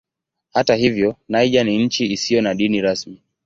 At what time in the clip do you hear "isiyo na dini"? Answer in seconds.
2.11-2.81